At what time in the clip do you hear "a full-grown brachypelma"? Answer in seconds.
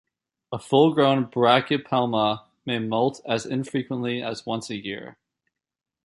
0.51-2.47